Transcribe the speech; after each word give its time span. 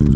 Halo 0.00 0.08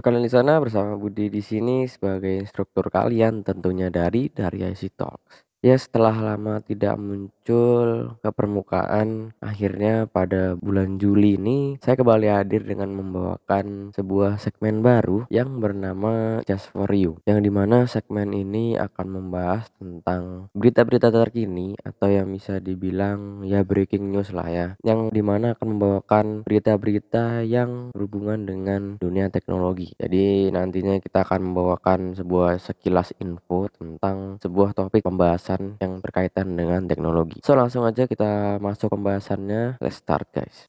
kalian 0.00 0.24
di 0.24 0.32
sana 0.32 0.56
bersama 0.56 0.96
Budi 0.96 1.28
di 1.28 1.44
sini 1.44 1.84
sebagai 1.84 2.40
instruktur 2.40 2.88
kalian 2.88 3.44
tentunya 3.44 3.92
dari 3.92 4.32
IC 4.72 4.96
Talks. 4.96 5.51
Ya 5.62 5.78
setelah 5.78 6.18
lama 6.18 6.58
tidak 6.58 6.98
muncul 6.98 8.18
ke 8.18 8.30
permukaan, 8.34 9.30
akhirnya 9.38 10.10
pada 10.10 10.58
bulan 10.58 10.98
Juli 10.98 11.38
ini 11.38 11.78
saya 11.78 11.94
kembali 11.94 12.26
hadir 12.26 12.66
dengan 12.66 12.90
membawakan 12.90 13.94
sebuah 13.94 14.42
segmen 14.42 14.82
baru 14.82 15.30
yang 15.30 15.62
bernama 15.62 16.42
Just 16.50 16.74
For 16.74 16.90
You. 16.90 17.22
Yang 17.30 17.46
di 17.46 17.50
mana 17.54 17.86
segmen 17.86 18.34
ini 18.34 18.74
akan 18.74 19.06
membahas 19.06 19.70
tentang 19.78 20.50
berita-berita 20.50 21.14
terkini 21.14 21.78
atau 21.78 22.10
yang 22.10 22.34
bisa 22.34 22.58
dibilang 22.58 23.46
ya 23.46 23.62
breaking 23.62 24.10
news 24.10 24.34
lah 24.34 24.50
ya. 24.50 24.68
Yang 24.82 25.14
di 25.14 25.22
mana 25.22 25.54
akan 25.54 25.78
membawakan 25.78 26.26
berita-berita 26.42 27.46
yang 27.46 27.94
berhubungan 27.94 28.50
dengan 28.50 28.98
dunia 28.98 29.30
teknologi. 29.30 29.94
Jadi 29.94 30.50
nantinya 30.50 30.98
kita 30.98 31.22
akan 31.22 31.54
membawakan 31.54 32.18
sebuah 32.18 32.58
sekilas 32.58 33.14
info 33.22 33.70
tentang 33.70 34.42
sebuah 34.42 34.74
topik 34.74 35.06
pembahasan 35.06 35.51
pembahasan 35.56 35.80
yang 35.80 35.92
berkaitan 36.00 36.46
dengan 36.56 36.80
teknologi. 36.88 37.38
So 37.44 37.52
langsung 37.52 37.84
aja 37.84 38.08
kita 38.08 38.56
masuk 38.60 38.92
pembahasannya. 38.92 39.76
Let's 39.80 40.00
start 40.00 40.28
guys. 40.32 40.68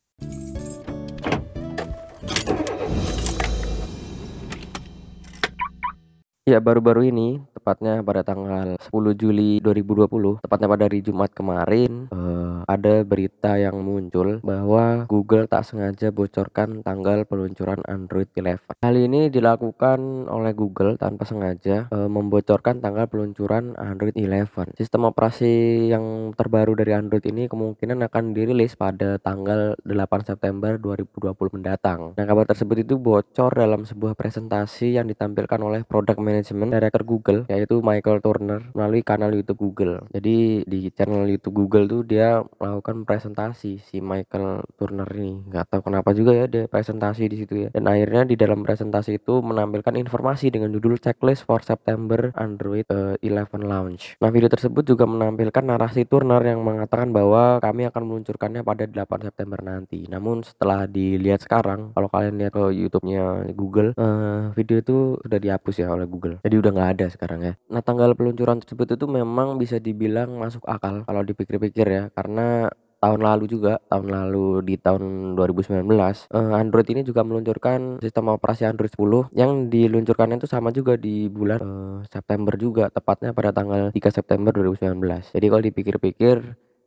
Ya 6.44 6.60
baru-baru 6.60 7.08
ini 7.08 7.40
tepatnya 7.64 8.04
pada 8.04 8.28
tanggal 8.28 8.76
10 8.76 8.92
Juli 9.16 9.64
2020 9.64 10.44
tepatnya 10.44 10.68
pada 10.68 10.84
hari 10.92 11.00
Jumat 11.00 11.32
kemarin 11.32 12.12
uh, 12.12 12.68
ada 12.68 13.08
berita 13.08 13.56
yang 13.56 13.80
muncul 13.80 14.44
bahwa 14.44 15.08
Google 15.08 15.48
tak 15.48 15.64
sengaja 15.64 16.12
bocorkan 16.12 16.84
tanggal 16.84 17.24
peluncuran 17.24 17.80
Android 17.88 18.28
11 18.36 18.84
hal 18.84 18.96
ini 19.00 19.32
dilakukan 19.32 20.28
oleh 20.28 20.52
Google 20.52 21.00
tanpa 21.00 21.24
sengaja 21.24 21.88
uh, 21.88 22.12
membocorkan 22.12 22.84
tanggal 22.84 23.08
peluncuran 23.08 23.80
Android 23.80 24.12
11 24.12 24.76
sistem 24.76 25.08
operasi 25.08 25.88
yang 25.88 26.36
terbaru 26.36 26.76
dari 26.76 26.92
Android 26.92 27.24
ini 27.24 27.48
kemungkinan 27.48 28.04
akan 28.12 28.36
dirilis 28.36 28.76
pada 28.76 29.16
tanggal 29.24 29.80
8 29.88 29.96
September 30.28 30.76
2020 30.76 31.56
mendatang. 31.56 32.12
Nah 32.20 32.26
kabar 32.26 32.44
tersebut 32.44 32.84
itu 32.84 33.00
bocor 33.00 33.54
dalam 33.54 33.88
sebuah 33.88 34.18
presentasi 34.18 34.98
yang 34.98 35.08
ditampilkan 35.08 35.60
oleh 35.62 35.86
produk 35.86 36.18
manajemen 36.20 36.74
director 36.74 37.06
Google 37.06 37.46
yaitu 37.54 37.80
Michael 37.86 38.20
Turner 38.20 38.62
melalui 38.74 39.06
kanal 39.06 39.30
YouTube 39.30 39.62
Google. 39.62 40.02
Jadi 40.10 40.66
di 40.66 40.90
channel 40.90 41.30
YouTube 41.30 41.66
Google 41.66 41.86
tuh 41.86 42.02
dia 42.02 42.42
melakukan 42.58 43.06
presentasi 43.06 43.78
si 43.80 44.02
Michael 44.02 44.66
Turner 44.76 45.08
ini. 45.14 45.46
Nggak 45.48 45.70
tahu 45.70 45.82
kenapa 45.94 46.10
juga 46.18 46.34
ya 46.34 46.46
dia 46.50 46.66
presentasi 46.66 47.30
di 47.30 47.38
situ 47.38 47.54
ya. 47.66 47.70
Dan 47.70 47.86
akhirnya 47.86 48.26
di 48.26 48.34
dalam 48.34 48.66
presentasi 48.66 49.22
itu 49.22 49.40
menampilkan 49.46 49.94
informasi 49.94 50.50
dengan 50.50 50.74
judul 50.74 50.98
checklist 50.98 51.46
for 51.46 51.62
September 51.62 52.34
Android 52.34 52.90
uh, 52.90 53.14
eh, 53.22 53.30
11 53.30 53.70
launch. 53.70 54.18
Nah, 54.18 54.34
video 54.34 54.50
tersebut 54.50 54.84
juga 54.84 55.06
menampilkan 55.06 55.62
narasi 55.62 56.10
Turner 56.10 56.42
yang 56.42 56.66
mengatakan 56.66 57.14
bahwa 57.14 57.62
kami 57.62 57.86
akan 57.88 58.04
meluncurkannya 58.10 58.66
pada 58.66 58.90
8 58.90 59.28
September 59.30 59.60
nanti. 59.62 60.10
Namun 60.10 60.42
setelah 60.42 60.90
dilihat 60.90 61.46
sekarang, 61.46 61.94
kalau 61.94 62.10
kalian 62.10 62.40
lihat 62.42 62.54
ke 62.56 62.66
YouTube-nya 62.74 63.54
Google, 63.54 63.94
uh, 64.00 64.50
video 64.58 64.80
itu 64.82 65.20
sudah 65.22 65.40
dihapus 65.40 65.76
ya 65.84 65.88
oleh 65.94 66.08
Google. 66.10 66.40
Jadi 66.42 66.56
udah 66.58 66.72
nggak 66.74 66.92
ada 66.98 67.06
sekarang 67.12 67.43
ya. 67.44 67.54
Nah, 67.68 67.84
tanggal 67.84 68.16
peluncuran 68.16 68.64
tersebut 68.64 68.96
itu 68.96 69.06
memang 69.12 69.60
bisa 69.60 69.78
dibilang 69.78 70.40
masuk 70.40 70.64
akal 70.64 71.04
kalau 71.04 71.22
dipikir-pikir 71.28 71.86
ya, 71.86 72.04
karena 72.16 72.72
tahun 73.04 73.20
lalu 73.20 73.52
juga, 73.52 73.84
tahun 73.92 74.08
lalu 74.08 74.64
di 74.64 74.76
tahun 74.80 75.36
2019, 75.36 75.84
uh, 76.32 76.56
Android 76.56 76.88
ini 76.88 77.04
juga 77.04 77.28
meluncurkan 77.28 78.00
sistem 78.00 78.32
operasi 78.32 78.64
Android 78.64 78.88
10 78.96 79.36
yang 79.36 79.68
diluncurkannya 79.68 80.40
itu 80.40 80.48
sama 80.48 80.72
juga 80.72 80.96
di 80.96 81.28
bulan 81.28 81.60
uh, 81.60 82.00
September 82.08 82.56
juga, 82.56 82.88
tepatnya 82.88 83.36
pada 83.36 83.52
tanggal 83.52 83.92
3 83.92 84.00
September 84.08 84.56
2019. 84.56 85.36
Jadi 85.36 85.46
kalau 85.52 85.64
dipikir-pikir 85.68 86.36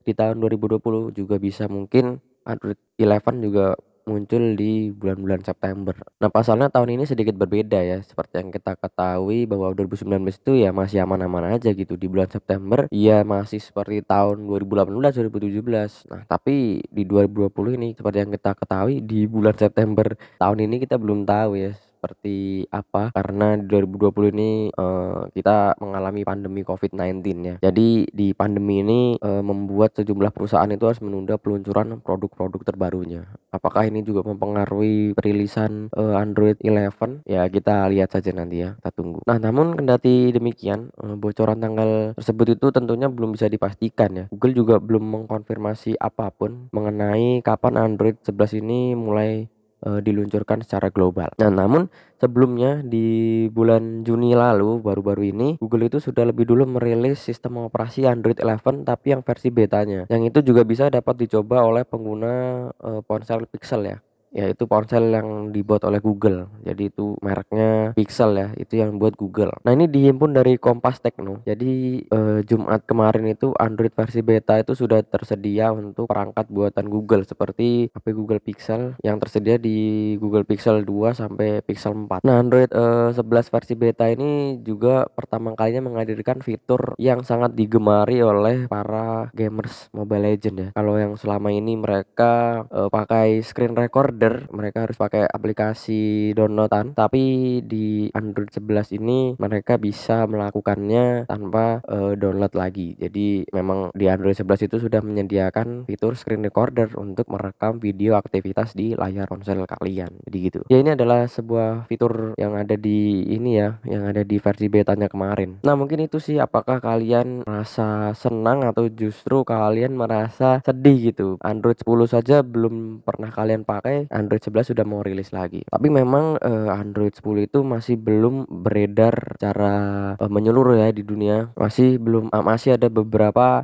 di 0.09 0.13
tahun 0.17 0.41
2020 0.41 1.13
juga 1.13 1.37
bisa 1.37 1.69
mungkin 1.69 2.17
Android 2.49 2.81
11 2.97 3.45
juga 3.45 3.77
muncul 4.07 4.55
di 4.55 4.95
bulan-bulan 4.95 5.43
September. 5.43 5.99
Nah, 6.23 6.31
pasalnya 6.31 6.71
tahun 6.71 6.95
ini 6.95 7.05
sedikit 7.05 7.35
berbeda 7.35 7.83
ya, 7.83 7.99
seperti 8.07 8.39
yang 8.39 8.55
kita 8.55 8.79
ketahui 8.79 9.45
bahwa 9.51 9.75
2019 9.75 10.39
itu 10.39 10.53
ya 10.63 10.71
masih 10.71 11.03
aman-aman 11.03 11.59
aja 11.59 11.75
gitu. 11.75 11.99
Di 11.99 12.07
bulan 12.07 12.31
September 12.31 12.87
ya 12.95 13.27
masih 13.27 13.59
seperti 13.59 14.07
tahun 14.07 14.47
2018, 14.47 15.27
2017. 15.27 16.07
Nah, 16.07 16.23
tapi 16.25 16.87
di 16.87 17.03
2020 17.03 17.77
ini 17.77 17.89
seperti 17.99 18.19
yang 18.23 18.33
kita 18.33 18.55
ketahui 18.55 19.03
di 19.03 19.27
bulan 19.27 19.59
September 19.59 20.07
tahun 20.39 20.59
ini 20.71 20.87
kita 20.87 20.97
belum 20.97 21.27
tahu 21.27 21.59
ya 21.59 21.75
seperti 22.07 22.71
apa 22.71 23.11
karena 23.11 23.59
di 23.59 23.67
2020 23.67 24.35
ini 24.39 24.51
uh, 24.79 25.27
kita 25.35 25.75
mengalami 25.83 26.23
pandemi 26.23 26.63
COVID-19 26.63 27.27
ya. 27.43 27.55
Jadi 27.59 28.07
di 28.15 28.31
pandemi 28.31 28.87
ini 28.87 29.01
uh, 29.19 29.43
membuat 29.43 29.99
sejumlah 29.99 30.31
perusahaan 30.31 30.71
itu 30.71 30.87
harus 30.87 31.03
menunda 31.03 31.35
peluncuran 31.35 31.99
produk-produk 31.99 32.63
terbarunya. 32.63 33.27
Apakah 33.51 33.91
ini 33.91 34.07
juga 34.07 34.23
mempengaruhi 34.23 35.19
perilisan 35.19 35.91
uh, 35.99 36.15
Android 36.15 36.63
11? 36.63 37.27
Ya 37.27 37.43
kita 37.51 37.91
lihat 37.91 38.15
saja 38.15 38.31
nanti 38.31 38.63
ya, 38.63 38.79
kita 38.79 38.91
tunggu. 38.95 39.27
Nah, 39.27 39.43
namun 39.43 39.75
kendati 39.75 40.31
demikian, 40.31 40.95
uh, 41.03 41.19
bocoran 41.19 41.59
tanggal 41.59 42.15
tersebut 42.15 42.55
itu 42.55 42.71
tentunya 42.71 43.11
belum 43.11 43.35
bisa 43.35 43.51
dipastikan 43.51 44.15
ya. 44.15 44.25
Google 44.31 44.55
juga 44.55 44.75
belum 44.79 45.03
mengkonfirmasi 45.03 45.99
apa 45.99 46.31
pun 46.31 46.71
mengenai 46.71 47.43
kapan 47.43 47.75
Android 47.81 48.21
11 48.23 48.63
ini 48.63 48.95
mulai 48.95 49.51
uh, 49.85 50.01
diluncurkan 50.01 50.65
secara 50.65 50.89
global. 50.89 51.29
Nah, 51.37 51.51
namun 51.53 51.93
sebelumnya 52.17 52.81
di 52.81 53.47
bulan 53.53 54.07
Juni 54.07 54.33
lalu 54.33 54.81
baru-baru 54.81 55.35
ini 55.35 55.49
Google 55.61 55.93
itu 55.93 55.99
sudah 56.01 56.25
lebih 56.25 56.49
dulu 56.49 56.65
merilis 56.65 57.21
sistem 57.21 57.69
operasi 57.69 58.09
Android 58.09 58.39
11 58.39 58.87
tapi 58.89 59.13
yang 59.13 59.21
versi 59.21 59.53
betanya. 59.53 60.09
Yang 60.09 60.23
itu 60.33 60.55
juga 60.55 60.63
bisa 60.65 60.89
dapat 60.89 61.21
dicoba 61.21 61.61
oleh 61.67 61.85
pengguna 61.85 62.33
uh, 62.81 63.01
ponsel 63.05 63.45
Pixel 63.51 63.85
ya 63.85 63.99
yaitu 64.37 64.69
ponsel 64.69 65.09
yang 65.09 65.49
dibuat 65.49 65.81
oleh 65.89 65.99
Google. 66.05 66.53
Jadi 66.61 66.93
itu 66.93 67.17
mereknya 67.25 67.97
Pixel 67.97 68.37
ya, 68.37 68.49
itu 68.61 68.77
yang 68.77 69.01
buat 69.01 69.17
Google. 69.17 69.57
Nah, 69.65 69.73
ini 69.73 69.89
dihimpun 69.89 70.37
dari 70.37 70.61
Kompas 70.61 71.01
Tekno. 71.01 71.41
Jadi 71.49 72.05
eh, 72.05 72.41
Jumat 72.45 72.85
kemarin 72.85 73.33
itu 73.33 73.57
Android 73.57 73.97
versi 73.97 74.21
beta 74.21 74.61
itu 74.61 74.77
sudah 74.77 75.01
tersedia 75.01 75.73
untuk 75.73 76.13
perangkat 76.13 76.53
buatan 76.53 76.93
Google 76.93 77.25
seperti 77.25 77.89
HP 77.97 78.07
Google 78.13 78.45
Pixel 78.45 79.01
yang 79.01 79.17
tersedia 79.17 79.57
di 79.57 80.15
Google 80.21 80.45
Pixel 80.45 80.85
2 80.85 81.17
sampai 81.17 81.65
Pixel 81.65 81.97
4. 81.97 82.21
Nah, 82.29 82.37
Android 82.37 82.69
eh, 82.69 83.17
11 83.17 83.25
versi 83.49 83.73
beta 83.73 84.05
ini 84.13 84.61
juga 84.61 85.09
pertama 85.09 85.57
kalinya 85.57 85.89
menghadirkan 85.89 86.45
fitur 86.45 86.93
yang 87.01 87.25
sangat 87.25 87.57
digemari 87.57 88.21
oleh 88.21 88.69
para 88.69 89.33
gamers 89.33 89.89
Mobile 89.97 90.29
Legend 90.29 90.57
ya. 90.61 90.69
Kalau 90.77 91.01
yang 91.01 91.17
selama 91.17 91.49
ini 91.49 91.79
mereka 91.79 92.67
eh, 92.69 92.91
pakai 92.93 93.41
screen 93.41 93.73
recorder 93.73 94.26
reader 94.27 94.51
mereka 94.51 94.85
harus 94.87 94.99
pakai 94.99 95.25
aplikasi 95.31 96.33
downloadan. 96.35 96.99
Tapi 96.99 97.23
di 97.63 98.11
Android 98.11 98.51
11 98.51 98.99
ini 98.99 99.39
mereka 99.39 99.79
bisa 99.79 100.27
melakukannya 100.27 101.31
tanpa 101.31 101.81
uh, 101.87 102.19
download 102.19 102.53
lagi. 102.59 102.99
Jadi 102.99 103.47
memang 103.55 103.95
di 103.95 104.11
Android 104.11 104.35
11 104.35 104.67
itu 104.67 104.77
sudah 104.83 105.01
menyediakan 105.03 105.87
fitur 105.87 106.19
screen 106.19 106.43
recorder 106.43 106.91
untuk 106.99 107.31
merekam 107.31 107.79
video 107.79 108.19
aktivitas 108.19 108.75
di 108.75 108.99
layar 108.99 109.31
ponsel 109.31 109.63
kalian. 109.67 110.11
Jadi 110.27 110.39
gitu. 110.43 110.61
Ya 110.67 110.83
ini 110.83 110.95
adalah 110.99 111.31
sebuah 111.31 111.87
fitur 111.87 112.35
yang 112.41 112.59
ada 112.59 112.75
di 112.75 113.23
ini 113.31 113.63
ya 113.63 113.79
yang 113.87 114.11
ada 114.11 114.27
di 114.27 114.37
versi 114.43 114.67
betanya 114.67 115.07
kemarin. 115.07 115.63
Nah 115.63 115.75
mungkin 115.79 116.03
itu 116.03 116.19
sih 116.19 116.43
apakah 116.43 116.83
kalian 116.83 117.47
merasa 117.47 118.11
senang 118.19 118.67
atau 118.67 118.91
justru 118.91 119.47
kalian 119.47 119.95
merasa 119.95 120.59
sedih 120.67 121.13
gitu? 121.13 121.29
Android 121.43 121.79
10 121.79 122.09
saja 122.09 122.43
belum 122.43 123.05
pernah 123.05 123.31
kalian 123.31 123.63
pakai 123.63 124.09
Android 124.17 124.41
11 124.41 124.73
sudah 124.73 124.85
mau 124.89 125.05
rilis 125.05 125.31
lagi. 125.37 125.61
Tapi 125.69 125.93
memang 125.93 126.41
uh, 126.41 126.73
Android 126.73 127.13
10 127.13 127.53
itu 127.53 127.61
masih 127.61 128.01
belum 128.01 128.49
beredar 128.49 129.37
secara 129.37 129.75
uh, 130.17 130.31
menyeluruh 130.33 130.81
ya 130.81 130.89
di 130.89 131.05
dunia. 131.05 131.53
Masih 131.55 132.01
belum 132.01 132.33
uh, 132.33 132.45
masih 132.45 132.81
ada 132.81 132.89
beberapa 132.89 133.61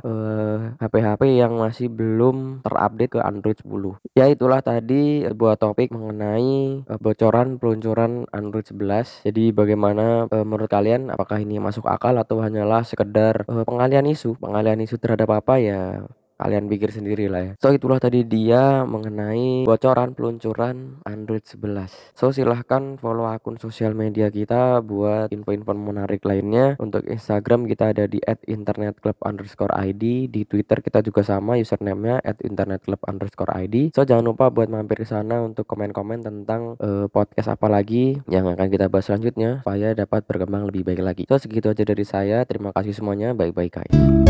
HP-HP 0.77 1.21
uh, 1.25 1.33
yang 1.33 1.53
masih 1.57 1.89
belum 1.89 2.61
terupdate 2.61 3.17
ke 3.17 3.19
Android 3.19 3.57
10. 3.57 4.13
Ya 4.13 4.29
itulah 4.29 4.61
tadi 4.61 5.25
buat 5.33 5.57
topik 5.57 5.89
mengenai 5.89 6.85
uh, 6.85 6.99
bocoran 7.01 7.57
peluncuran 7.57 8.29
Android 8.29 8.69
11. 8.69 9.25
Jadi 9.25 9.49
bagaimana 9.49 10.29
uh, 10.29 10.45
menurut 10.45 10.69
kalian 10.69 11.09
apakah 11.09 11.41
ini 11.41 11.57
masuk 11.57 11.89
akal 11.89 12.13
atau 12.21 12.39
hanyalah 12.45 12.85
sekedar 12.85 13.47
uh, 13.49 13.65
pengalian 13.65 14.05
isu? 14.05 14.37
Pengalian 14.37 14.85
isu 14.85 15.01
terhadap 15.01 15.33
apa 15.33 15.57
ya 15.57 16.05
kalian 16.43 16.67
pikir 16.67 16.91
sendiri 16.91 17.31
lah 17.31 17.41
ya. 17.41 17.51
So 17.63 17.71
itulah 17.71 18.03
tadi 18.03 18.27
dia 18.27 18.83
mengenai 18.83 19.63
bocoran 19.63 20.11
peluncuran 20.11 20.99
Android 21.07 21.47
11. 21.47 22.13
So 22.19 22.35
silahkan 22.35 22.99
follow 22.99 23.31
akun 23.31 23.55
sosial 23.55 23.95
media 23.95 24.27
kita 24.27 24.83
buat 24.83 25.31
info-info 25.31 25.71
menarik 25.71 26.27
lainnya. 26.27 26.75
Untuk 26.83 27.07
Instagram 27.07 27.63
kita 27.71 27.95
ada 27.95 28.03
di 28.11 28.19
@internetclub 28.23 29.15
underscore 29.23 29.71
ID. 29.71 30.27
Di 30.27 30.43
Twitter 30.43 30.83
kita 30.83 30.99
juga 30.99 31.23
sama 31.23 31.55
username-nya 31.55 32.19
@internetclub 32.43 32.99
underscore 33.07 33.55
ID. 33.55 33.95
So 33.95 34.03
jangan 34.03 34.27
lupa 34.27 34.51
buat 34.51 34.67
mampir 34.67 35.01
ke 35.01 35.07
sana 35.07 35.39
untuk 35.39 35.63
komen-komen 35.63 36.27
tentang 36.27 36.75
uh, 36.83 37.07
podcast 37.07 37.55
apa 37.55 37.71
lagi 37.71 38.19
yang 38.27 38.51
akan 38.51 38.67
kita 38.67 38.91
bahas 38.91 39.07
selanjutnya 39.07 39.63
supaya 39.63 39.95
dapat 39.95 40.27
berkembang 40.27 40.67
lebih 40.67 40.83
baik 40.83 41.01
lagi. 41.01 41.23
So 41.31 41.39
segitu 41.39 41.71
aja 41.71 41.87
dari 41.87 42.03
saya. 42.03 42.43
Terima 42.43 42.75
kasih 42.75 42.91
semuanya. 42.91 43.31
Baik-baik 43.31 43.71
guys. 43.79 44.22